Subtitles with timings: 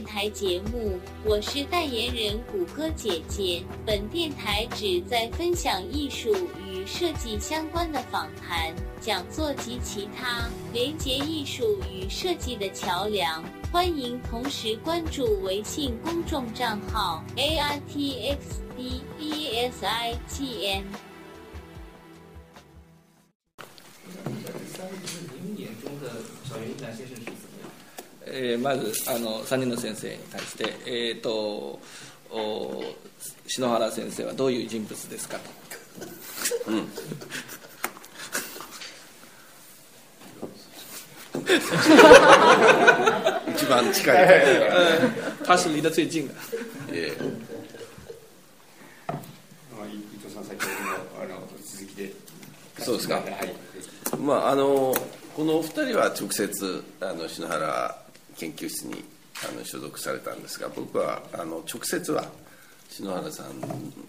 [0.00, 3.62] 电台节目，我是代言人谷歌姐姐。
[3.84, 6.34] 本电台旨在分享艺术
[6.66, 13.44] 与设计相关的访谈、讲座及其他连接艺术与设计的桥梁。
[13.70, 20.84] 欢迎同时关注微信公众账号 A R T X D E S I G N。
[24.24, 27.16] 我想问一下，三个您眼中的小云展先生？
[28.32, 31.78] えー、まずあの3人の先生に対して、えーと、
[32.30, 32.84] と
[33.48, 35.50] 篠原先生はどういう人物ですかと。
[36.70, 36.88] うん
[43.60, 44.16] 一番近い、
[45.44, 46.36] 他是离得最近的。
[52.84, 53.22] そうですか。
[54.18, 54.94] まああの
[55.36, 57.99] この二人は直接あの篠原
[58.40, 59.04] 研究室に
[59.46, 62.24] あの所属されたんですが僕はあの直接は
[62.88, 63.46] 篠原さん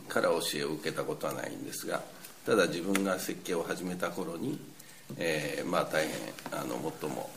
[0.07, 2.01] から教えを受けたことはないんですが
[2.45, 4.59] ただ自分が設計を始めた頃に、
[5.17, 6.15] えー、まあ大変
[6.57, 7.29] あの最も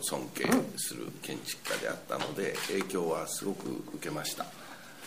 [0.00, 0.44] 尊敬
[0.76, 4.44] する建築家であったので影響はすごく受けました。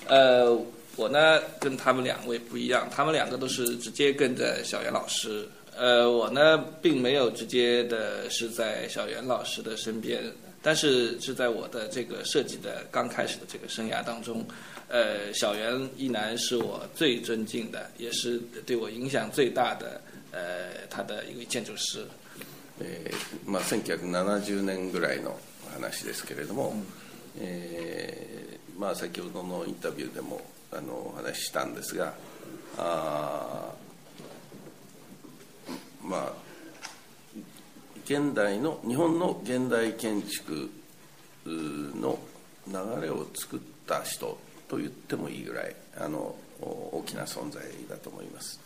[0.08, 0.54] 呃，
[0.98, 5.48] 我呢跟他们两位不一样，他们两个都是直接跟着小袁老师
[5.80, 10.22] 呃，我呢并没有直接的是在小原老师的身边，
[10.62, 14.46] 但是是在我的这个设计的刚开始的这个生涯当中，
[14.90, 20.02] 呃，小袁一男是我最尊敬的，也是对我影响最大的，
[20.34, 22.06] 呃，他的一位建筑师。
[23.46, 25.36] まあ1970年ぐらいの
[25.80, 26.74] 話ですけれども、
[27.42, 28.14] え
[28.56, 30.40] え、まあ先ほどのインタビューでも
[30.72, 32.14] あの話したんですが、
[32.78, 33.74] あ。
[36.10, 36.32] まあ、
[38.06, 40.68] 現代の日本の現代建築
[41.46, 42.18] の
[42.68, 44.36] 流れを作った人
[44.68, 48.60] と言ってもいいぐらいあの大きな存在だと思います。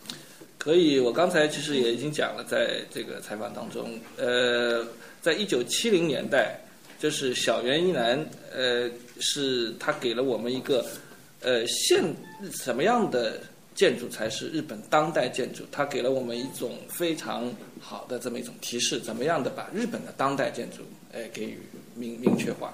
[0.58, 4.82] 可以，我刚才其实也已经讲了，在这个采访当中，呃，
[5.20, 6.58] 在一九七零年代，
[6.98, 8.18] 就是小原一男，
[8.54, 8.90] 呃，
[9.20, 10.84] 是他给了我们一个，
[11.42, 12.02] 呃，现
[12.50, 13.38] 什么样的
[13.74, 21.58] 建筑才是日本当代建筑，它给了我们一种非常好的这么一种提示，怎么样的把日本的当代建筑，哎，给予
[21.94, 22.72] 明明确化。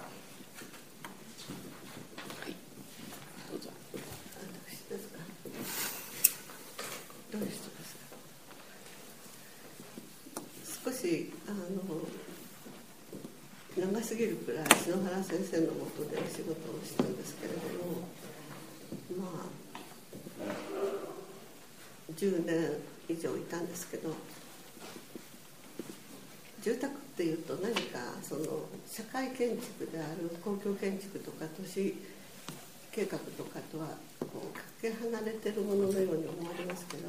[22.20, 22.53] 10年
[23.08, 24.12] 以上いたんですけど
[26.62, 28.42] 住宅っていうと何かその
[28.86, 31.97] 社会建築である公共建築とか都市
[32.92, 33.86] 計画とかとは
[34.20, 37.08] こうかけ離れてるもののように思われますけど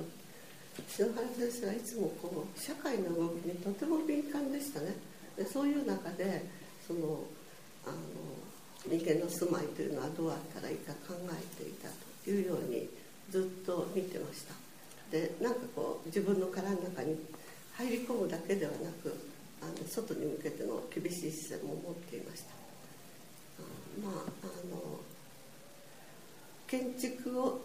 [0.87, 4.95] 篠原先生はいつもこう社会の動きにとても敏感でしたね
[5.35, 6.45] でそういう中で
[6.87, 7.19] その
[7.85, 7.95] あの
[8.87, 11.15] 人間の住まいというのはどうあったらいいか考
[11.59, 11.89] えていた
[12.23, 12.87] というように
[13.29, 14.70] ずっと見てました。
[15.11, 17.15] ってなんかこう自分の殻の中に
[17.75, 19.13] 入り込むだけではなく
[19.61, 22.51] あの外に向けての厳しい視線も持っていました
[24.01, 25.01] まああの
[26.67, 27.59] 建築を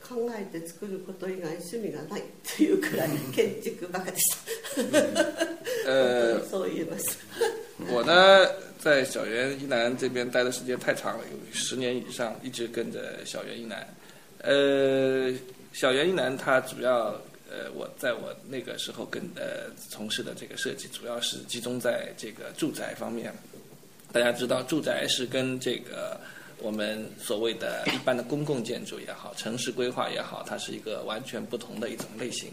[0.00, 2.22] 考えて作ること以外趣味がない
[2.56, 4.36] というくらい 建築バカでした
[6.48, 7.18] そう言えます
[7.90, 8.46] 我呢，
[8.78, 13.76] 在小圆一男这边待的时间太长了，有十年以上，一直跟着小圆一男。
[14.38, 15.32] 呃，
[15.74, 17.06] 小原一男他主要，
[17.50, 23.32] 呃，我在我那个时候跟呃从事的这个设计，主要是集中在这个住宅方面。
[24.12, 26.20] 大家知道，住宅是跟这个
[26.58, 32.50] 我们所谓的一般的公共建筑也好，城市规划也好，它是一个完全不同的一种类型。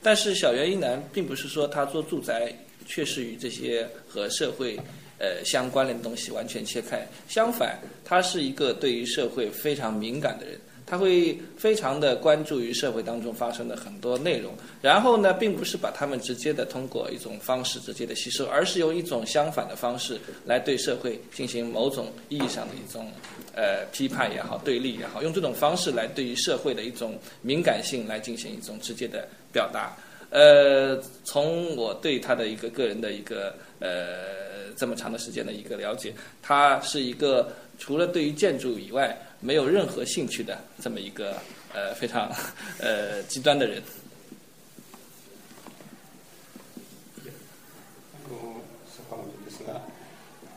[0.00, 2.52] 但是小原一男并不是说他做住宅，
[2.86, 4.76] 确实与这些和社会
[5.18, 7.04] 呃相关联的东西完全切开。
[7.28, 10.56] 相反，他是一个对于社会非常敏感的人。
[10.86, 23.10] 他会非常的关注于社会当中发生的很多内容，然后呢，并不是把他们直接的通过一种方式直接的吸收，而是用一种相反的方式，来对社会进行某种意义上的一种，
[23.54, 29.96] 呃，批判也好，对立也好，用这种方式来对于社会的一种敏感性来进行一种直接的表达。
[30.32, 41.36] 呃，从我对他的一个个人的一个呃这么长的时间的一个了解，他是一个除了对于建筑以外没有任何兴趣的这么一个
[41.74, 42.32] 呃非常
[42.80, 43.82] 呃极端的人。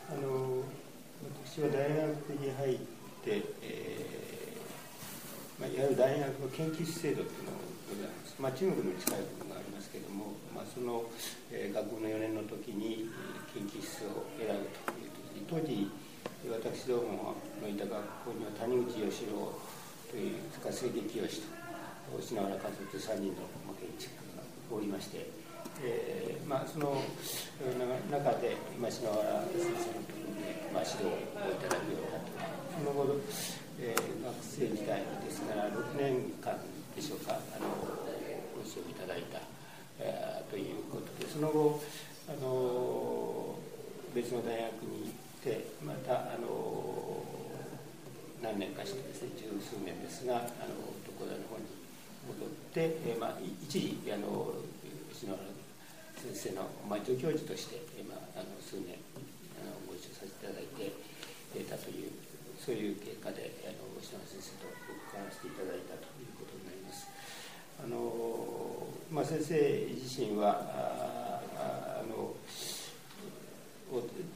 [0.08, 0.64] あの
[1.44, 2.78] 私は大学に入っ
[3.26, 3.42] て、
[5.60, 8.36] まいわゆる大学の研究制度いうのます。
[8.40, 9.45] ま中国の近い。
[10.76, 11.08] その、
[11.56, 13.08] え学校の4年の時に
[13.56, 15.08] 研究室を選ぶとい
[15.40, 15.88] う当時
[16.84, 17.32] 私ども
[17.64, 19.56] のいた学校には谷口義郎
[20.12, 21.24] という塚杉清
[22.12, 23.48] と篠原和夫と3人の
[23.80, 25.24] 建築家がおりまして、
[25.80, 27.00] えーまあ、その
[28.12, 29.24] 中で今篠原
[29.56, 30.44] 先生のところに、
[30.76, 31.16] まあ、指導を
[31.56, 33.16] いただくようになってその後、
[33.80, 36.52] えー、学生時代ですから6年間
[36.92, 39.40] でしょうかあのご指導いただいた。
[40.50, 41.82] ということでその後
[42.28, 43.56] あの
[44.14, 45.12] 別の大学に
[45.44, 47.24] 行ってまたあの
[48.44, 51.72] 何年かしてですね十数年ですがあの徳田の方に
[52.28, 54.50] 戻って、えまあ、一時あの
[55.14, 55.46] 篠原
[56.34, 57.78] 先生の、まあ、助教授として、
[58.10, 58.98] まあ、あの数年
[59.62, 60.90] あのご一緒させていただいて、
[61.62, 62.10] えたという
[62.58, 64.68] そういう経過であの篠原先生と
[65.06, 67.06] 交わしせていただいたということになります。
[67.78, 69.56] あのまあ、先生
[69.96, 70.62] 自身は
[71.58, 72.34] あの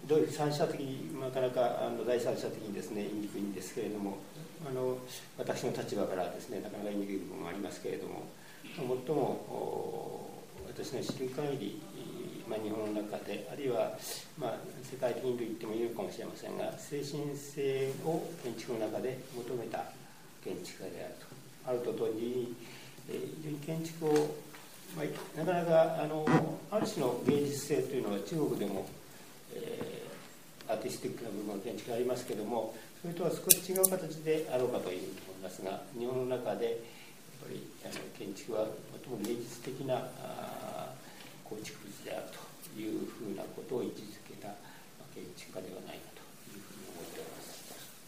[0.07, 4.18] どういう三者的になかなかあの第三者的にですね言いにくいんですけれども
[4.69, 4.98] あの
[5.38, 8.30] 私の立場からですねなかなか言いにくい部分もありますけれども
[8.88, 10.30] もっとも
[10.68, 11.81] 私の知る限り、
[12.48, 13.92] まあ、日本の中であるいは、
[14.38, 19.83] まあ、世界的にと言ってもいいのかもしれませんが精神性を建築の中で求めた
[20.44, 21.04] 建築家で
[21.66, 22.54] あるとあると同時に、
[23.12, 24.36] えに建築を
[24.98, 26.26] まあ、なかなかあの
[26.72, 28.88] ある種の芸術性というのは中国でも、
[29.54, 38.66] えー、アーティスティックな部分は建築ありますけれどもそれとは少し違う形であろうかというふうに思いますが日本の中でやっぱりあの建築は
[39.06, 40.94] 最も芸術的なあ
[41.46, 42.24] 構築物である
[42.74, 44.48] というふうなことを位置づけた
[45.14, 46.22] 建築家ではないかと
[46.52, 46.64] いう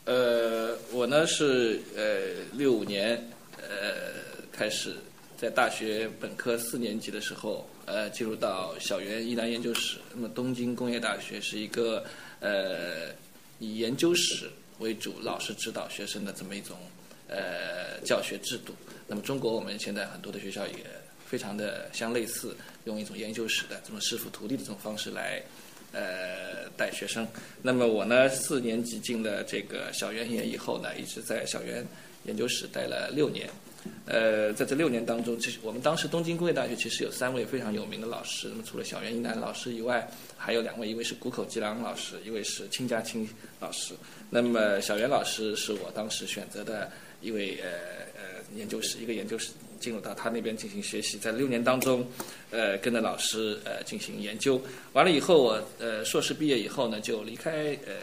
[0.09, 0.89] ふうに思っております。
[0.93, 3.21] 呃，我呢是呃六五年
[3.57, 4.97] 呃开始。
[5.41, 9.97] 在大学本科四年级的时候，呃，进入到小原一南研究室。
[10.13, 12.05] 那么，东京工业大学是一个
[12.39, 13.07] 呃
[13.57, 14.47] 以研究室
[14.77, 16.77] 为主，老师指导学生的这么一种
[17.27, 18.75] 呃教学制度。
[19.07, 20.75] 那么，中国我们现在很多的学校也
[21.25, 22.55] 非常的相类似，
[22.85, 25.41] 用一种研究室的这种师傅徒弟的这种方式来
[25.91, 27.27] 呃带学生。
[27.63, 31.83] 那么，我呢四年级进了这个小园研以后呢，一直在小园
[32.25, 33.49] 研究室待了六年。
[34.05, 38.47] 呃，在这六年当中，其实我们当时东京工业大学其实有三位非常有名的老师。
[38.49, 40.07] 那么除了小原一男老师以外，
[40.37, 43.27] 还有两位，一位是谷口吉郎老师，一位是亲家清
[43.59, 43.93] 老师。
[44.29, 46.89] 那么小原老师是我当时选择的
[47.21, 47.69] 一位呃
[48.15, 49.49] 呃研究室，一个研究室
[49.79, 51.17] 进入到他那边进行学习。
[51.17, 52.05] 在六年当中，
[52.51, 54.61] 呃，跟着老师呃进行研究。
[54.93, 57.93] 完了以后，我呃硕士毕业以后呢，就离开呃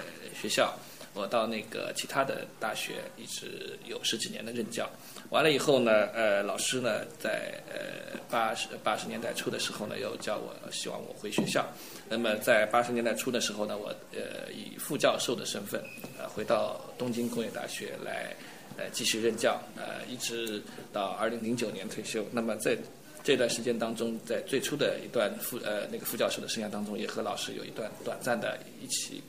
[0.41, 0.75] 学校。
[1.19, 4.89] 我到那个其他的大学，一直有十几年的任教。
[5.31, 11.67] 完了以后呢，呃，老师呢在呃八十八十年代初的时候呢，又叫我希望我回学校。
[12.09, 15.83] 那么在八十年代初的时候呢，我呃以副教授的身份
[16.17, 18.33] 呃回到东京工业大学来
[18.77, 22.25] 呃继续任教，呃一直到二零零九年退休。
[22.31, 22.79] 那么在
[23.25, 29.21] 这段时间当中，在最初的一段副呃那个副教授的生涯当中，也和老师有一段短暂的一起。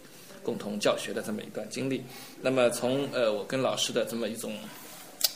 [0.43, 2.01] 共同教学的这么一段经历，
[2.41, 4.53] 那么从呃我跟老师的这么一种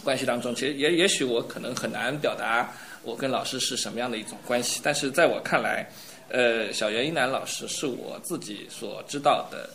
[0.03, 2.69] 关系当中，其实也也许我可能很难表达
[3.03, 5.86] 我跟老师是什么样的一种关系，但是在我看来，
[6.29, 9.69] 呃小袁一楠老师是我自己所知道的，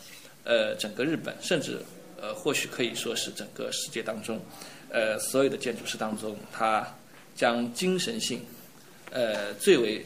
[0.44, 1.78] 呃整个日本，甚至
[2.20, 4.40] 呃或许可以说是整个世界当中，
[4.90, 6.86] 呃所有的建筑师当中，他
[7.36, 8.40] 将精神性
[9.10, 10.02] 呃最为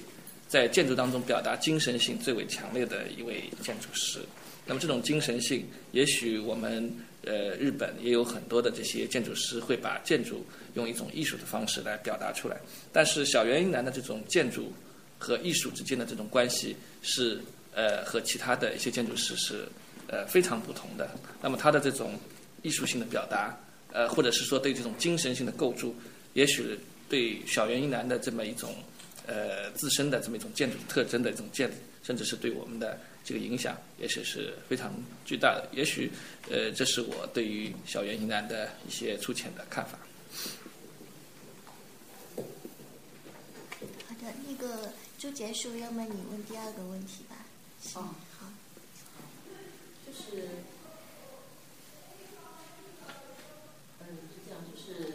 [0.48, 4.18] 在建筑当中表达精神性最为强烈的一位建筑师。
[4.66, 6.90] 那么这种精神性，也许我们
[7.24, 12.56] 呃日本也有很多的这些建筑师会把建筑用一种艺术的方式来表达出来。
[12.92, 14.72] 但是小原英男的这种建筑
[15.18, 17.40] 和艺术之间的这种关系是
[17.74, 19.66] 呃和其他的一些建筑师是
[20.06, 21.10] 呃非常不同的。
[21.42, 22.16] 那么他的这种
[22.62, 23.56] 艺术性的表达，
[23.92, 25.94] 呃或者是说对这种精神性的构筑，
[26.34, 26.78] 也许
[27.08, 28.72] 对小原英男的这么一种
[29.26, 31.68] 呃自身的这么一种建筑特征的一种建
[32.04, 32.96] 甚至是对我们的。
[33.24, 34.92] 这个影响也许是非常
[35.24, 36.10] 巨大的，也许
[36.50, 39.98] 呃，这是我对于小原一男的一些粗浅的看法。
[42.36, 47.36] 好的，那个就结束，要么你问第二个问题吧。
[47.80, 48.48] 行，好，
[50.04, 50.48] 就是，
[54.00, 55.12] 嗯，是这样，就是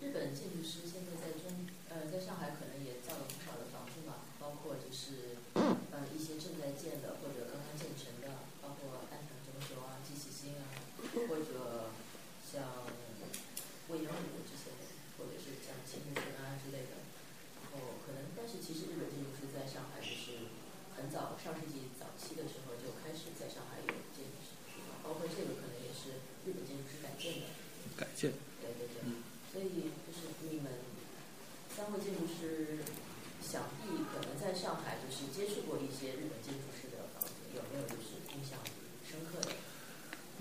[0.00, 5.76] 日本建筑师现在在中，呃，在上海可能也造了不少的房子嘛，包括就是，嗯，
[6.16, 7.11] 一些正在建的。
[10.50, 10.66] 啊，
[11.28, 11.46] 或者
[12.42, 12.62] 像
[13.88, 14.74] 魏养武这些，
[15.18, 16.98] 或者是像秦明园啊之类的。
[17.62, 20.50] 然后可能，但是其实日本建筑师在上海就是
[20.98, 24.58] 很早，上世纪早期的时候就开始在上海有建筑师，
[25.06, 27.46] 包括这个可能也是日本建筑师改建的。
[27.94, 28.34] 改建。
[28.58, 29.04] 对对对。
[29.06, 29.22] 嗯。
[29.54, 30.74] 所以就是你们
[31.70, 32.82] 三位建筑师，
[33.38, 36.71] 想必可能在上海就是接触过一些日本建筑。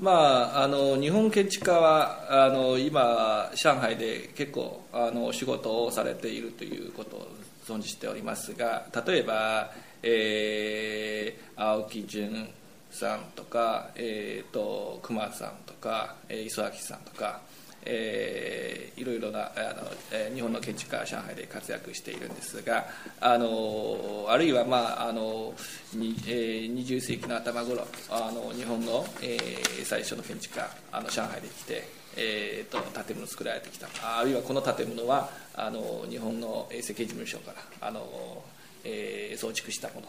[0.01, 7.27] まあ、あの日本建築家はあの今、上海で結構あの仕事をされているということを
[7.67, 9.69] 存じておりますが例えば、
[10.01, 12.49] えー、青木淳
[12.89, 17.39] さんとか、えーと、熊さんとか磯崎さんとか、
[17.85, 22.85] えー、いろいろなあの、えー、日本の建築家は上海で活躍しているんですが
[23.19, 25.53] あのあるいは、まああの
[25.93, 32.01] にえー、20世紀の頭頃あの日本の、えー、最初の建築家あの上海で来て。
[32.17, 38.43] えーと、建物作られてきたあるいはこの建物はあの日本の設計事務所からあの、
[38.83, 40.07] えー、増築したもの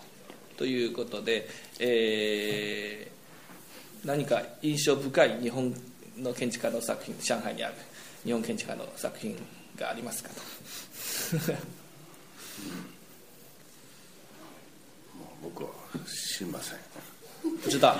[0.56, 1.46] ということで、
[1.78, 5.72] えー、何か印象深い日本
[6.18, 7.74] の建築家の作品上海にある
[8.24, 9.36] 日本建築家の作品
[9.76, 10.34] がありますかと
[11.42, 11.52] う
[15.46, 15.70] ん、僕は
[16.06, 16.76] 知りません
[17.62, 17.92] 不知道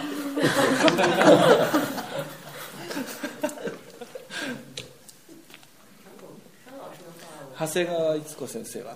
[7.59, 8.95] 長谷川逸子先生は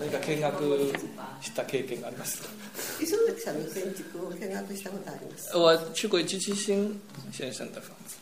[0.00, 0.92] 何か見学
[1.42, 2.48] した経験がありますか
[3.04, 6.54] 磯崎さんの建築を見学したことあります我去过星先
[7.52, 8.18] 生的房子。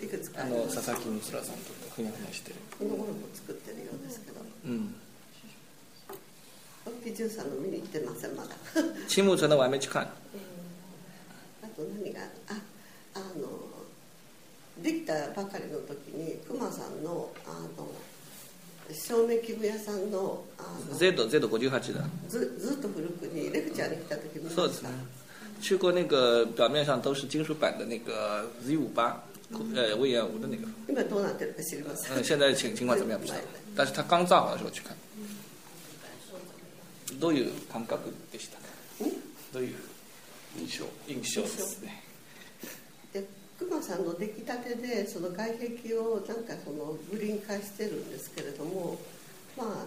[0.00, 2.54] であの佐々木光さんとふにゃふにゃしてる。
[2.78, 4.40] この頃も作ってるようですけど。
[4.64, 4.94] うん。
[7.04, 8.50] ピジュさんの見に行ってませんまだ。
[8.74, 10.06] 青木城的我还没去あ
[11.76, 12.60] と何があ
[13.14, 13.48] あの
[14.82, 17.88] できたばかりの時に熊さんのあの。
[18.94, 20.40] 照明器具屋さんの
[20.94, 21.80] ゼド58
[22.28, 24.90] ずずっと古くにレクチャーに来た時もそうですね
[25.60, 29.20] 去过那个表面上都是金属板的那个 Z 五八，
[29.74, 30.68] 呃，魏延吾的那个。
[30.86, 33.38] 嗯，现在情情况怎么样不知道，
[33.74, 34.96] 但是他刚造好的时候去看。
[37.20, 37.98] どういう感覚
[38.32, 39.08] でしたか？
[39.52, 39.76] どういう
[40.60, 42.04] 印象印象ですね。
[44.18, 48.98] 出来立てでその外壁をなんかそのグリーン化してるんですけれども
[49.56, 49.86] ま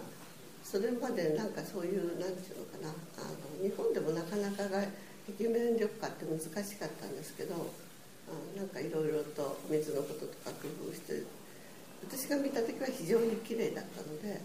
[0.64, 4.82] それまでなんかそういう何て言うのかなあの日本でもなかなかが
[5.36, 11.20] 壁面緑化って難しかったんですけどあなんかいろいろと水のこととか工夫して
[12.08, 14.40] 私が見た時は非常に綺麗だったので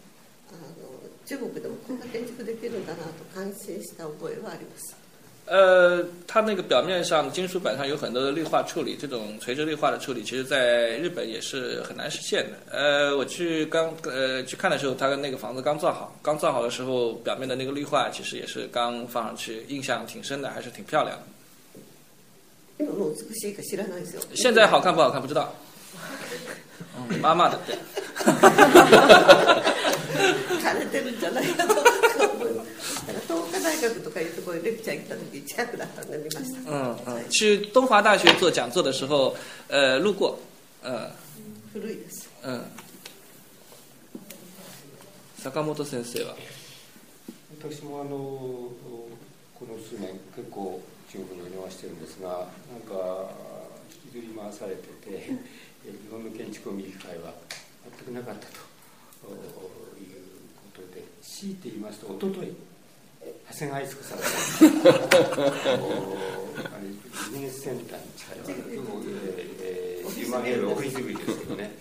[0.52, 5.07] あの中国でもこんな建築できるんだなと感心した覚えはあります。
[5.48, 12.78] 呃，它那个表面上金属板上有很多的绿化处理，这种垂直绿化的处理，其实在日本也是很难实现的。
[12.78, 21.26] 呃，我去刚呃去看的时候，它的那个房子刚造好，刚造好的时候，表面的那个绿化其实也是刚放上去，印象挺深的，还是挺漂亮的。
[24.36, 25.56] 现在好看不好看不知道。
[26.98, 27.58] 嗯，妈妈的。
[28.16, 29.64] 哈哈哈
[30.62, 32.07] 看着人。
[33.14, 36.72] 東华大学とかいうところレクチャー行った時近くだったんで見ました。
[36.72, 37.26] うん。
[37.30, 39.34] 去東华大学做讲座的时候，
[39.70, 40.38] 呃，路过，
[40.84, 41.10] 呃，
[41.74, 42.28] 古いです。
[42.44, 42.66] 嗯，
[45.38, 46.36] 坂本先生は。
[47.62, 48.10] 私もあの
[49.56, 50.80] この数年結構
[51.12, 52.40] 中国にお邪魔してるんですが、なん
[52.84, 53.32] か
[54.06, 55.28] 引きずり回されてて、
[55.88, 57.34] 日本の建築を見る機会は
[58.06, 58.52] 全くなかったとい
[59.32, 59.72] うこ
[60.76, 62.52] とで、強いて言いますと、おととい。
[63.52, 64.22] 長谷川悦子さんあ
[67.32, 69.02] ビジネスセンターに近い結構、
[69.62, 70.96] えー、ヒーマンエオフィス
[71.28, 71.72] ですけどね、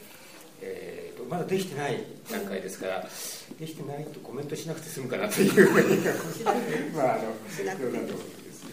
[0.63, 3.05] えーまだできてない段階ですから
[3.59, 6.05] できてないとコメントしなくて済むかなというふうに
[6.97, 8.09] まああのそんなことで
[8.53, 8.69] す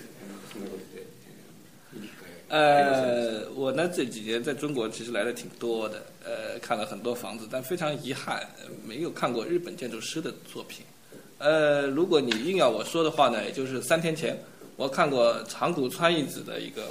[0.53, 1.03] そんなことで。
[2.49, 8.39] 呃，我呢这几年在中国其实来的挺多的，呃，看了很多房子，但非常遗憾
[8.85, 10.85] 没有看过日本建筑师的作品。
[11.37, 14.37] 呃，如果你硬要我说的话呢，也就是三天前，
[14.75, 16.83] 我看过长谷川一子的一个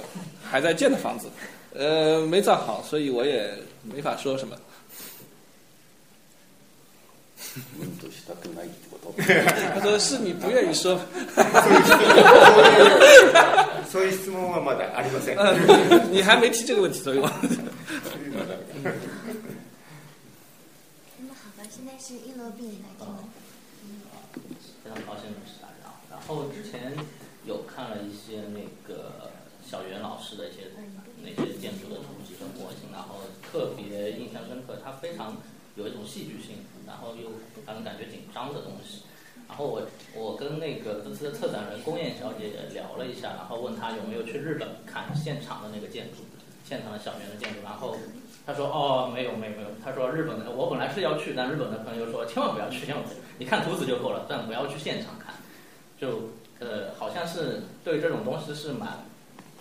[0.43, 1.27] 还在建的房子，
[1.73, 3.51] 呃，没造好，所以我也
[3.83, 4.55] 没法说什么。
[9.75, 10.97] 他说：“是你不愿意说。”
[16.09, 17.29] 你还没提这个问题所以我。
[21.19, 23.13] 那么好吧，现在是一楼病来听。
[25.01, 25.89] 高兴认识大家。
[26.11, 26.93] 然后之前
[27.45, 29.31] 有看了一些那个
[29.65, 30.69] 小袁老师的一些
[31.23, 35.37] 那些建筑的图纸跟模型，然后特别印象深刻，他非常
[35.75, 37.31] 有一种戏剧性，然后又
[37.65, 39.01] 让人感觉紧张的东西。
[39.47, 39.85] 然后我
[40.15, 46.23] 我跟那个公司的策展人宫燕小姐也聊了一下，然后问她有没有去日本看现场的那个建筑，
[46.65, 47.97] 现场的小圆的建筑，然后。
[48.45, 55.33] 他说：“哦，没有，没有，没有。”他说：“日本的，我本来是要去，但日本的朋友说千万不要去，千万不要去，你看图纸就够了，但不要去现场看。”
[55.99, 58.99] 就，呃，好像是对这种东西是蛮，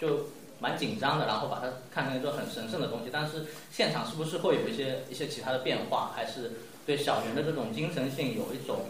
[0.00, 0.26] 就
[0.58, 3.10] 蛮紧张的，然后把它看成一个很神圣的东西。
[3.12, 6.50] 但是现场是不是会有一些一些其他的变化，还是
[6.84, 8.80] 对小人的这种精神性有一种，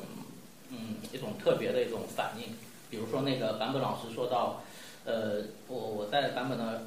[0.70, 2.44] 嗯，一种特别的一种反应？
[2.88, 4.62] 比如说那个坂本老师说到，
[5.04, 6.82] 呃，我我在坂本的。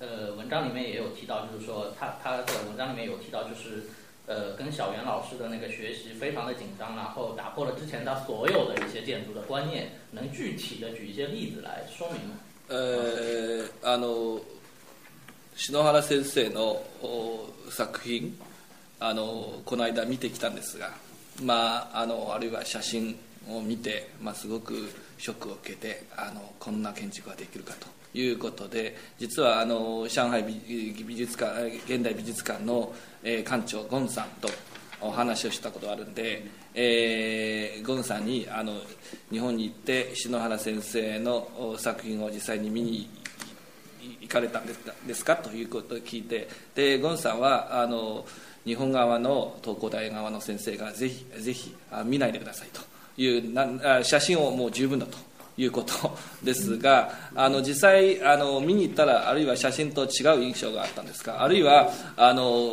[0.00, 3.82] 呃，文章里面也有提到，就是说他他的文章里面有提到，就是，
[4.24, 12.36] 呃，跟小袁老师的那个学习非常的紧张，然后打破了之前他所有的一些建筑的观念，能具体的举一些例子来说明吗？
[12.68, 14.40] 呃，あの、
[15.54, 16.80] 新荒先生の
[17.68, 18.32] 作品、
[19.00, 20.88] あのこの間見てきたんですが、
[21.42, 23.18] まああのあるいは写真
[23.50, 24.88] を見て、まあすごく
[25.18, 27.99] ショックを受けて、あのこんな建築ができるかと。
[28.14, 34.48] いうことで実はあの上海美術館現代美術館の、館長ゴンさんと
[35.00, 38.72] お話をしたことあるんで、えー、ゴンさんにあの
[39.30, 43.08] 日本に行って篠原先生の作品を実際に見に
[44.20, 44.74] 行かれたんで
[45.14, 48.26] すかということを聞いてでゴンさんはあの
[48.64, 52.80] 日本側の東工大側の先生がぜひぜひ見ないでくださいと
[53.20, 55.29] いうな写真をもう十分だと。
[55.56, 55.92] いうこと
[56.44, 62.70] ですがあの実際あの見に行ったらあるいは写真と違う印象があったんですかあるいはあの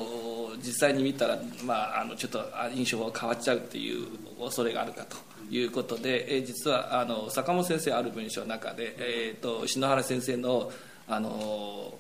[0.60, 2.42] 実際に見たら、まあ、あのちょっと
[2.76, 4.06] 印象が変わっちゃうっていう
[4.40, 5.18] 恐れがあるかと
[5.50, 10.72] いうことで、え実はあの坂本先生ある文章の中で、えーと、篠原先生の
[11.08, 11.94] あの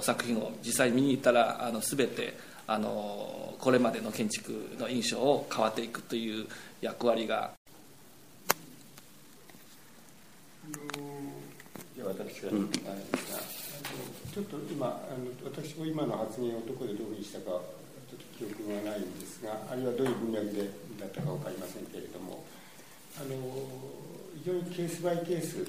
[0.00, 6.46] 作品を実際見に行ったらあの全てあのこれまでの建築の印象を変わっていくという
[6.80, 7.52] 役割が
[10.62, 17.58] じゃあ私かい、うん、ちょっと今あの私も今の発言をどこでどういうふうにしたか
[18.06, 20.70] ちょっと記憶がないんですがあるいはどういう文脈で
[21.00, 22.44] だったか分かりませんけれども
[23.18, 23.34] あの
[24.38, 25.66] 非常にケースバイケース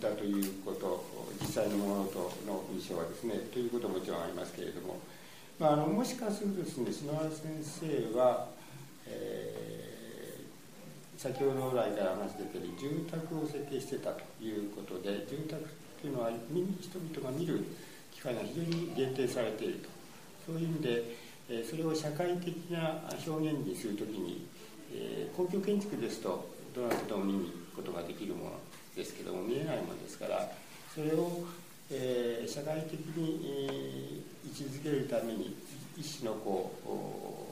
[0.00, 1.02] だということ
[1.42, 5.00] 実際のものとの印象はですねということももちろんありますけれども、
[5.58, 7.42] まあ、あのもしかするとですね篠原先
[8.06, 8.46] 生は、
[9.08, 9.53] え
[11.24, 15.68] 先ほど来から話出てる住宅を設計してたということで住宅っ
[16.02, 17.64] ていうのは人々が見る
[18.12, 19.74] 機会が非常に限定されている
[20.46, 21.14] とそういう意味で、
[21.48, 24.46] えそれを社会的な表現にするときに、
[24.92, 28.50] え公共建築ですとどなたでも見に行くことができるもの
[28.94, 30.46] ですけども見えないものですから
[30.94, 31.32] それを、
[31.90, 35.56] え社会的に、位置づけるために
[35.96, 37.43] 一種のこう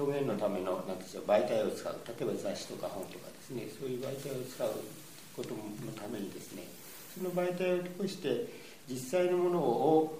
[0.00, 4.70] 表現のためのなんでしょう媒体を使う例えば雑誌とか本とかですねそういう媒体を使う
[5.34, 6.62] ことのためにですね
[7.18, 8.46] その媒体を通して
[8.88, 10.18] 実際のものを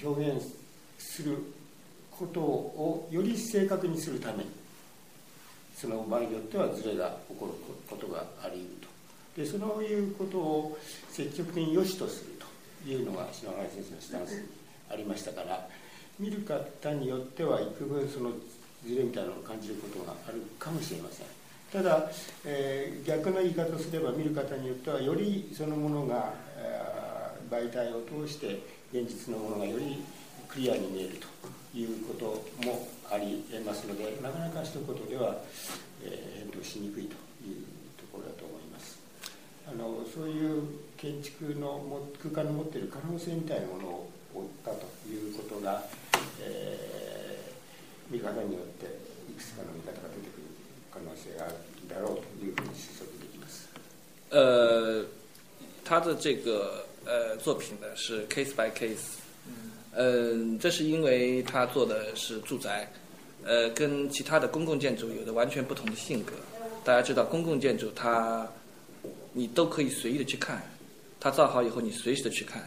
[0.00, 0.46] 表現
[0.98, 1.38] する
[2.12, 4.50] ことをより正確にするために
[5.76, 7.52] その場合によってはズレが起こる
[7.90, 8.64] ことがあり
[9.36, 10.78] 得るとでそういうことを
[11.10, 12.30] 積極的に良しとする
[12.84, 14.46] というのが篠原先生のスタンスに
[14.92, 15.66] ありましたから。
[16.18, 18.30] 見る方によっては幾分その
[18.86, 21.26] ずれみたいなのを感じることがあるかもしれません
[21.72, 22.08] ただ、
[22.44, 28.60] えー、逆の言い方をすれば見る方によってはよりそのものが、えー、媒体を通して
[28.92, 30.02] 現実のものがより
[30.48, 31.48] クリアに見えると
[31.78, 32.24] いうこと
[32.66, 35.36] もありえますのでなかなか一言では、
[36.04, 37.64] えー、返答しにくいという
[37.98, 39.00] ところだと思います
[39.68, 40.62] あのそういう
[40.96, 41.82] 建築の
[42.22, 45.82] 空間の持っている可能性みたいなものを追ったということが
[54.30, 55.04] 呃，
[55.84, 59.18] 他的这个呃作品呢是 case by case，
[59.96, 62.90] 嗯，这是因为他做的是住宅，
[63.44, 66.32] 呃，跟其他的公共建筑有着完全不同的性格。
[66.82, 68.46] 大家知道，公共建筑它
[69.32, 70.62] 你都可以随意的去看，
[71.20, 72.62] 它造好以后你随时的去看，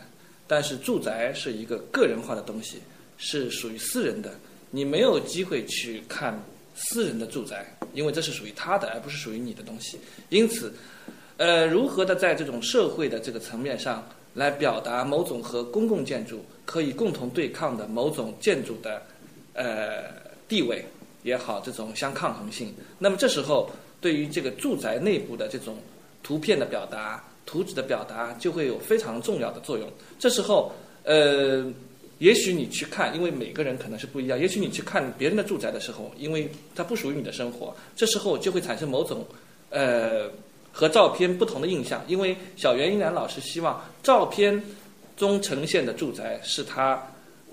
[0.48, 2.80] 但是住宅是一个个人化的东西。
[3.18, 4.32] 是属于私人的，
[4.70, 6.40] 你没有机会去看
[6.76, 10.00] 私人的住宅，因为这是属于他的，而不是属于你的东西。
[10.30, 10.72] 因此，
[11.38, 19.02] 呃，如何的在这种社会的这个层面上来表达某种和公共建筑可以共同对抗的某种建筑的，
[19.54, 20.04] 呃，
[20.48, 20.86] 地位
[21.24, 22.74] 也好，这种相抗衡性。
[23.00, 25.78] 那么这时候，对于这个住宅内部的这种
[26.22, 29.92] 图片的表达、图纸的表达，就会有非常重要的作用。
[30.20, 30.72] 这时候，
[31.04, 31.66] 呃。
[32.20, 34.40] 也许你去看，因为每个人可能是不一样。
[34.40, 39.26] 也许你去看别人的住宅的时候，因为它不属于你的生活，这时候就会产生某种，
[39.70, 40.30] 呃，
[40.72, 42.04] 和照片不同的印象。
[42.08, 44.62] 因为小袁一楠老师希望照片
[45.16, 47.00] 中呈现的住宅是他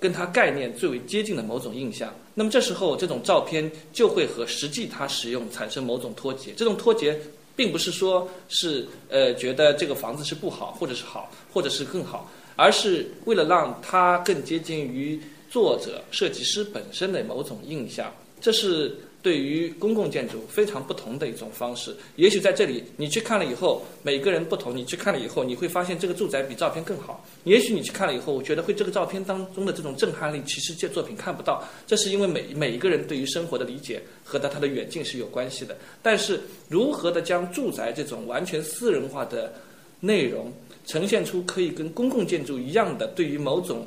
[0.01, 2.13] 跟他概念最为接近的某种印象。
[2.33, 6.53] 那么这时候这种照片就会和实际他使用产生某种脱节。
[6.57, 7.19] 这种脱节
[7.55, 12.31] 并不是说是呃觉得这个房子是不好，或者是好，或者是更好。
[12.57, 21.95] 而是为了让它更接近于作者、设计师本身的某种印象，这是对于公共建筑非常不同的一种方式。
[22.17, 27.25] 也许在这里，你去看了以后，每个人不同；你去看了以后，你会发现这个住宅比照片更好。
[27.45, 31.63] 也许你去看了以后，我觉得会这个照片当中的这种震撼力，其实这作品看不到。
[31.87, 35.77] 这是因为每每一个人对于生活的理解和他他的远近是有关系的。
[36.03, 39.53] 但是如何的将住宅这种完全私人化的
[40.01, 40.53] 内容？
[40.85, 43.87] 呈现出可以跟公共建筑一样的对于某种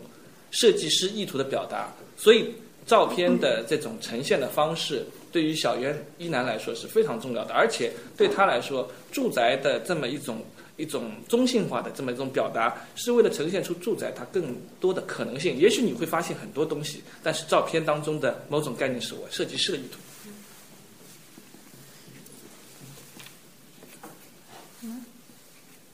[0.51, 2.53] 设计师意图的表达，所以
[2.85, 10.43] 照片的这种呈现的方式对于小袁一楠来说是非常重要的，而且对他来说，住宅的这么一种
[10.77, 15.55] 一种中性化的这么一种表达，是为了呈现出住宅它更多的可能性。
[15.57, 19.99] 也许你会发现很多东西，但是照片当中的某种概念是我设计师的意图。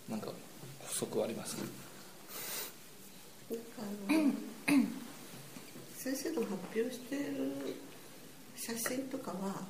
[0.06, 0.34] 能够。
[1.04, 1.64] 則はありますか
[5.98, 7.52] 先生の発表している
[8.58, 9.62] 写真とかは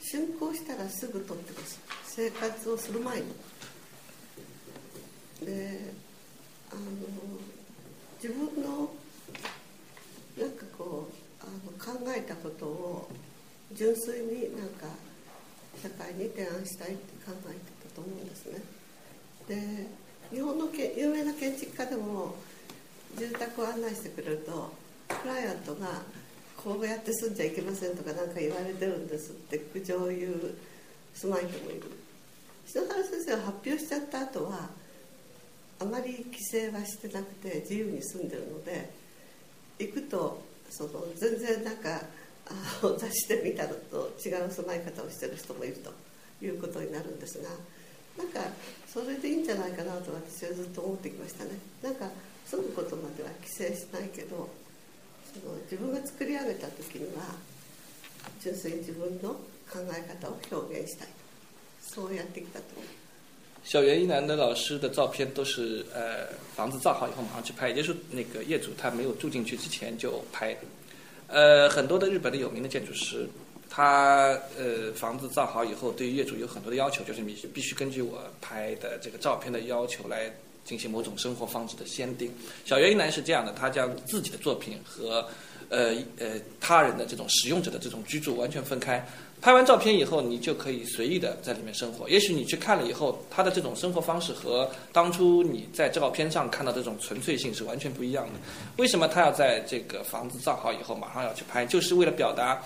[0.00, 3.32] 竣工したらすぐ撮ってます生活をする前に
[5.44, 5.80] で
[6.70, 6.80] あの
[8.22, 8.90] 自分の
[10.38, 11.46] なんかこうあ
[11.92, 13.08] の考えたことを
[13.72, 14.86] 純粋になんか
[15.82, 17.56] 社会に提案したいって考えて
[17.88, 18.62] たと思うんですね
[19.48, 19.86] で
[20.32, 22.34] 日本のけ有名な建築家でも
[23.18, 24.72] 住宅を案内してくれると
[25.08, 26.02] クライアントが
[26.56, 30.54] 「こうやって住んじゃいけません」とか何か言われてるんですって苦情を言う
[31.14, 31.82] 住まい人もいる
[32.66, 34.70] 篠原先生が発表しちゃった後は
[35.80, 38.88] あまり規制はしてなくて自由に住んでるので
[39.78, 40.40] 行くと
[40.70, 42.06] その全然なんか
[42.80, 45.92] 雑誌で見たのと違う住まい方をしてる人もいると
[46.44, 47.50] いうことになるんですが。
[48.18, 48.40] なんか
[48.86, 51.52] それでいいんじゃないかなと私はずっと思ってきましたね。
[51.82, 52.06] なんか
[52.46, 54.48] そうことまでは規制しないけど、
[55.32, 57.22] その自分が作り上げた時には
[58.40, 59.30] 純粋自分の
[59.70, 61.08] 考え方を表現したい
[61.80, 62.64] そうやってきたと。
[63.64, 70.54] 小袁一男的老师的照片都是呃房子造好以后马上去拍，也是那个业主他没有住进去之前就拍
[71.28, 73.26] 呃，很多的日本的有名的建筑师。
[73.74, 80.30] 他呃，房子造好以后，对业主有很多的要求，就是你必须根据我拍的这个照片的要求来
[80.62, 82.30] 进行某种生活方式的限定。
[82.66, 85.26] 小约一男是这样的，他将自己的作品和
[85.70, 89.02] 呃呃他人的这种使用者的这种居住完全分开。
[89.40, 92.06] 拍完照片以后，你就可以随意的在里面生活。
[92.10, 98.32] 也许你去看了以后，他的这种生活方式和当初你在照片上看到这种纯粹性是完全不一样的。
[98.76, 101.64] 为什么他要在这个房子造好以后马上要去拍？
[101.64, 102.62] 就是为了表达。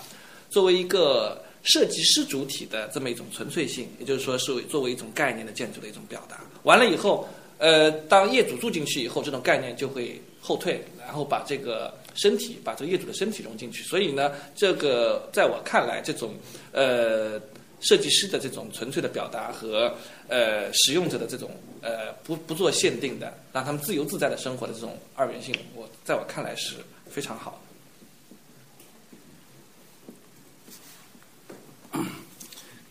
[0.48, 6.38] 作为一个设计师主体的这么一种纯粹性，也就是说是作为一种概念的建筑的一种表达。
[6.62, 7.28] 完了以后，
[7.58, 13.82] 呃，当业主住进去以后，这种概念就会后退，然后把这个身体，把这业主的身体融进去。
[13.84, 16.34] 所以呢，这个在我看来，这种
[16.70, 17.40] 呃
[17.80, 19.92] 设计师的这种纯粹的表达和
[20.28, 26.74] 呃使用者的这种呃不不做限定的，让他们自由自在的生活的这种二元性，我在我看来是
[27.10, 27.60] 非常好。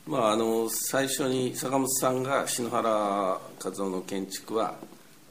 [0.07, 4.75] まあ、あの最初に坂本さんが篠原和夫の建築は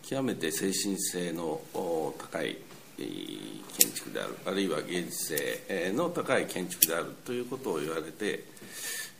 [0.02, 2.56] 極めて精神性の高い
[2.98, 5.26] 建築であるあるいは芸術
[5.68, 8.44] 性の高い建築であるということを言われて、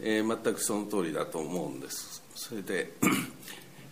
[0.00, 2.90] えー、全くその通りだと思うんですそれで、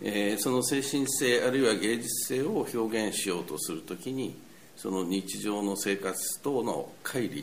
[0.01, 4.35] えー、その精神性あるいは芸術性を表現しようとするときに
[4.75, 7.41] その日常の生活等の乖離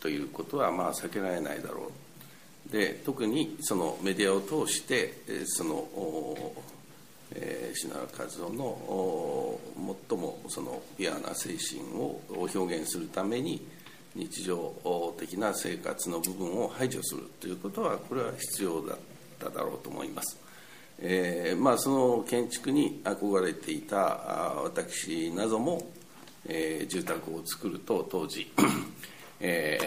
[0.00, 1.92] ということはまあ避けられないだろう
[2.72, 5.12] で特にそのメディアを通して
[5.44, 5.86] その、
[7.32, 9.60] えー、篠原和夫の
[10.08, 13.62] 最もそのピュアな精神を表現するために
[14.14, 14.72] 日常
[15.20, 18.98] 的な生活の部分を排除するということはこれは必要だっ
[19.38, 20.38] ただろうと思います。
[20.98, 23.96] えーまあ、その建築に憧れていた
[24.62, 25.90] 私なども、
[26.46, 28.50] えー、住宅を作ると当時、
[29.40, 29.86] えー、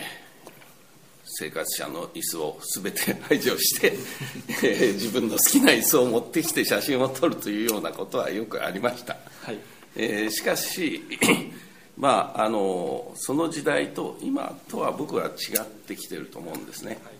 [1.27, 3.93] 生活者の椅子を全て排除して
[4.63, 9.57] え自分の好きな椅子を持ってきて写真を撮るというようなことはよくありました、はい
[9.95, 11.03] えー、しかし
[11.97, 17.13] まあ、あのその時代と今とは僕は違ってきてると思うんですね、はい、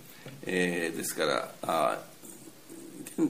[0.44, 1.98] えー、ですからあ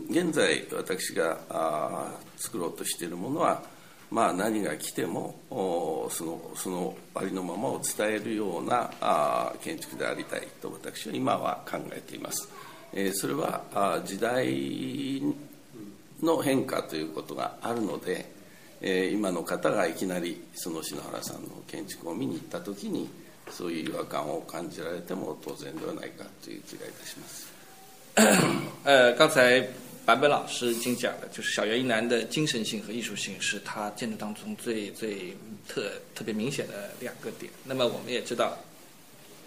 [0.10, 3.62] 現在私があ作ろうとしているものは
[4.12, 5.36] まあ、何が来ても
[6.12, 12.48] そのそのありのままを伝えるようなあ建築でありたいと私は今は考えています、
[12.94, 15.22] えー、それはあ時代
[16.22, 18.32] の変化ということがあるので、
[18.82, 23.10] えー、今の方がいきなりその篠原さんの建築を見に行った時に
[23.50, 27.56] そういう違和感を感じられても当然ではないかという気がいたします。
[28.86, 35.36] 呃，刚才版本老师已经讲了，就是小原一男的精神性和艺术性是他建筑当中最最
[35.68, 37.52] 特特别明显的两个点。
[37.64, 38.56] 那么我们也知道，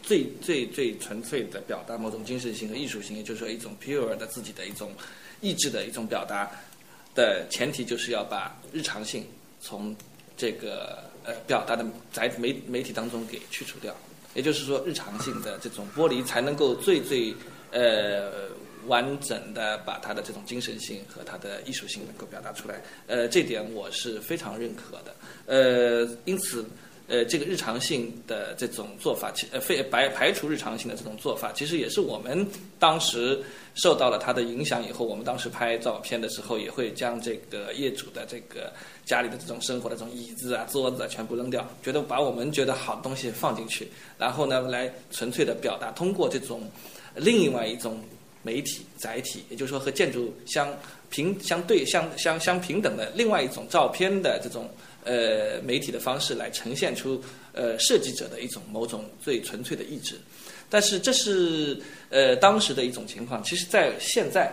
[0.02, 4.90] 最最最纯粹的表达某种精神性和艺术性，也就是说一种 pure 的自己的一种
[5.40, 6.50] 意志的一种表达
[7.14, 9.24] 的前提，就是要把日常性
[9.60, 9.94] 从
[10.36, 13.94] 这个呃表达的在媒媒体当中给去除掉。
[14.34, 17.32] 也就是说，日常性的这种剥离才能够最最
[17.70, 18.48] 呃。
[18.88, 25.12] 完整的把他的这种精神性和他的艺术性能够表达出来，呃，这点我是非常认可的，
[25.46, 26.64] 呃，因此，
[27.06, 32.46] 呃，这个日常性的这种做法，其呃非白排除日常性的这种做法，其实也是我们
[32.78, 33.38] 当时
[33.74, 38.72] 受到了他的影响以后，我们当时拍照片的时候，也会将这个业主的这个
[39.04, 46.62] 家里的这种生活的这种椅子啊、桌子啊全部扔掉，觉得把我们觉得好的东西放进去，然后呢，来纯粹的表达，通过这种
[47.16, 48.02] 另外一种。
[48.48, 50.66] 媒体载体，也就是说和建筑相
[51.10, 54.70] 平相对相相相平等的另外一种照片的这种
[55.04, 60.14] 呃媒体的方式来呈现出呃设计者的一种某种最纯粹的意志，
[60.70, 61.76] 但是这是
[62.08, 63.44] 呃当时的一种情况。
[63.44, 64.50] 其实在现在，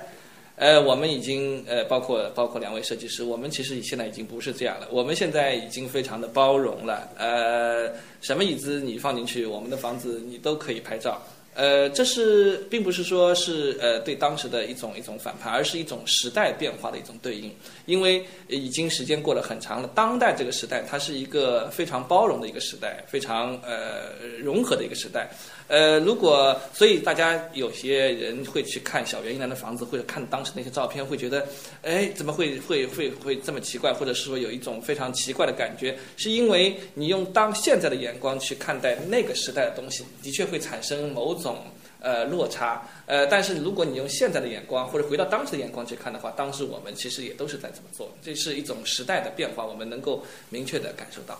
[0.58, 4.88] 呃，我们已经呃包括包括两位设计师，我们其实现在已经不是这样了。
[4.91, 11.17] 我们现在已经非常的包容了，呃，什么椅子你放进去，我们的房子你都可以拍照。
[11.55, 17.49] 呃，这是并不是说是呃对当时的一种一种反叛，而是一种时代变化的一种对应。
[17.85, 24.09] 因为已经时间过了很长了，当代这个时代，它是一个非常包容的一个时代，非常呃
[24.41, 25.29] 融合的一个时代。
[25.67, 31.43] 呃，如果所以大家有些人会去看小原伊男的房子，或者看当时那些照片，会觉得，
[31.82, 41.58] 哎，怎么会会会会这么奇怪，或者是说有一种非常奇怪的感觉，是因为你用当现在的眼光去看待那个时代的东西，的确会产生某种
[41.99, 42.88] 呃落差。
[43.08, 51.39] 呃，但是如果你用现在的眼光或者回到当时的眼光去看的话，当时我们其实也都是在这么做，这是一种时代的变化，我们能够明确地感受到。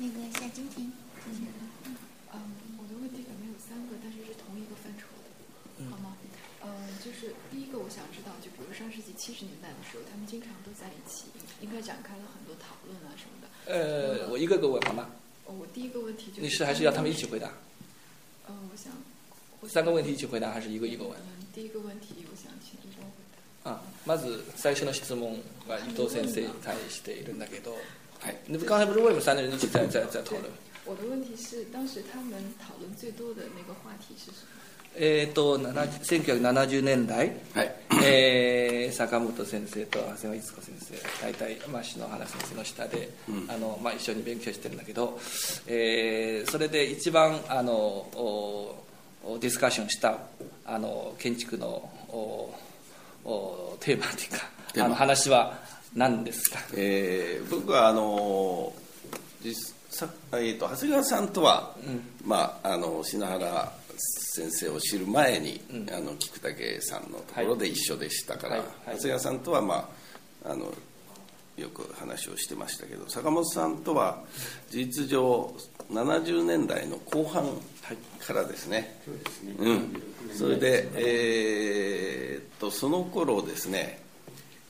[0.00, 0.90] 那个夏晶婷，
[1.28, 1.46] 嗯，
[2.32, 2.40] 嗯，
[2.80, 6.16] 我的问题可能有三个，但是是同一个范畴的，好吗？
[6.24, 6.30] 嗯。
[6.62, 11.26] 呃，就是第一个，我想知道，就比如上世纪七十年代的时候，他们经常都在一起，
[11.60, 13.68] 应该展开了很多讨论啊什么的。
[13.68, 15.04] 呃，我一个个问好吗？
[15.44, 16.40] 哦，我第一个问题就。
[16.40, 17.52] 你是还是要他们一起回答？
[18.48, 18.88] 嗯，我想。
[19.68, 21.12] 三个问题一起回答还是一个一个问？
[21.28, 23.68] 嗯，第一个问题，我想请医生回答。
[23.70, 27.76] 啊，まず最初の質問は伊藤先生に対しているんだけど。
[28.24, 30.44] 哎，那刚才不是为什么三个人一起在在在讨论？
[30.84, 34.60] 我的问题是，当时他们讨论最多的那个话题是什么？
[34.98, 37.70] えーと、と1970年代、はい、
[38.02, 45.16] えー、坂本先生と長谷川逸子先生大体、まあ、篠原先生の下で、うん、あのまあ、一緒に勉強してるんだけど、
[45.68, 48.84] えー、それで一番あのお
[49.40, 50.18] ディスカッションした
[50.66, 51.66] あの建築の
[52.08, 52.52] お
[53.24, 54.30] おテーマという
[54.80, 55.56] かあの話は
[55.94, 58.72] 何ですか、えー、僕はあの
[59.42, 69.88] 実さ、えーと、長谷川さんとは、うん、まあ、あの篠原先生を知る前に、うん、あの菊武さんのところで一緒でしたから、はいはいはい、長谷川さんとは、ま
[70.44, 70.72] あ、あの
[71.58, 74.22] よく話をしてましたけど坂本さんとは
[74.70, 75.52] 事実上
[75.90, 77.44] 70年代の後半
[78.24, 83.98] からですね、はい、そうですね、うん、それで、えー、っとその頃ですね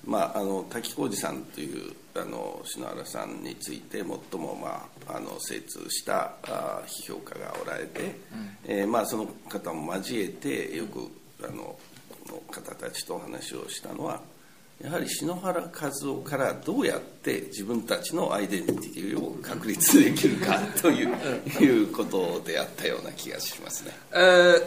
[0.04, 4.06] まあ、あの滝浩二さんというあの篠原さんについて最
[4.40, 11.06] も、まあ、あの精通したあ批評家がおられて、うん、えー、まあ、その方も交えてよく、
[11.46, 11.64] あの
[12.08, 14.20] この方たちと話をしたのは
[14.82, 21.14] やはり篠原和夫からどうやって自分たちのアイデンティティを確立できるかという
[21.62, 23.92] いうことであったような気がしますね。
[24.10, 24.58] 呃，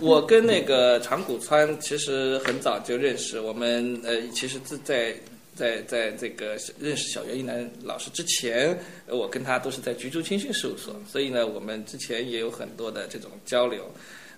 [0.00, 5.14] 我跟那个长谷川其实很早就认识，我们呃其实自在
[5.54, 13.84] 在在这个认识小袁一男老师之前，我跟他都是在菊竹青训事务所，所以呢，我们之前也有很多的这种交流。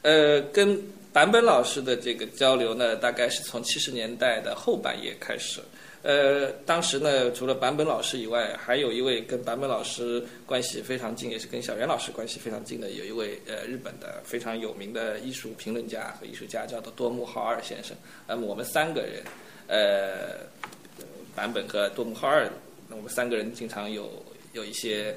[0.03, 0.81] 呃，跟
[1.13, 5.61] 坂本老师的这个交流呢，大概是从七十年代的后半叶开始。
[6.03, 17.97] 呃，当时呢，除了坂本老师以外，还有一位跟坂本老师关系非常近，也是跟小袁老师关系非常近的，有一位呃日本的非常有名的艺术评论家和艺术家，叫做多木浩二先生。
[18.27, 19.23] 那么我们三个人，
[19.69, 20.41] 呃，
[21.37, 22.51] 版本和多木浩二，
[22.91, 24.11] 我们三个人经常有
[24.55, 25.17] 有一些。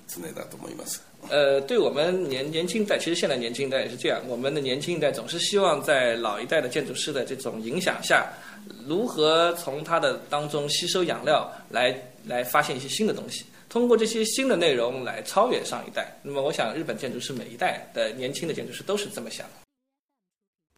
[0.11, 0.77] 之类的，都没有
[1.29, 4.21] 呃，对我们年年轻一代，其实现在年轻一代也是这样。
[4.27, 8.29] 我们的年轻一代总是希望在老一代的建筑师的这种影响下，
[8.85, 11.95] 如何从他的当中吸收养料，来
[12.27, 16.11] 来发现一些新的东西，通过这些新的内容来超越上一代。
[16.23, 19.45] 那么，我想日本建筑师每一代的年轻的建筑师都是这么想。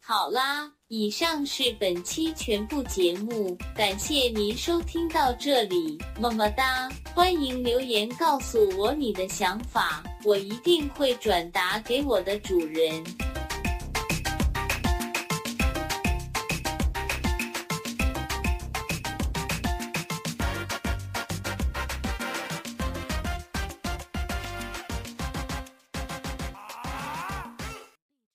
[0.06, 6.90] 好啦，以上是本期全部节目，感谢您收听到这里，么么哒！
[7.14, 13.02] 欢迎留言告诉我你的想法，我一定会转达给我的主人。